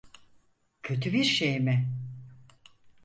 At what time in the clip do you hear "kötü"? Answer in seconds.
0.83-1.13